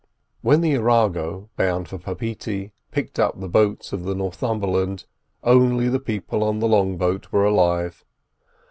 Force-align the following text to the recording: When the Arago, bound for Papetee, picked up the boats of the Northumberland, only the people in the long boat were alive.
When 0.41 0.61
the 0.61 0.75
Arago, 0.77 1.51
bound 1.57 1.87
for 1.87 1.99
Papetee, 1.99 2.71
picked 2.89 3.19
up 3.19 3.39
the 3.39 3.47
boats 3.47 3.93
of 3.93 4.01
the 4.03 4.15
Northumberland, 4.15 5.05
only 5.43 5.89
the 5.89 5.99
people 5.99 6.49
in 6.49 6.57
the 6.57 6.67
long 6.67 6.97
boat 6.97 7.31
were 7.31 7.45
alive. 7.45 8.03